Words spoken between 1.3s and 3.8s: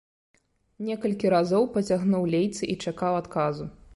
разоў пацягнуў лейцы і чакаў адказу.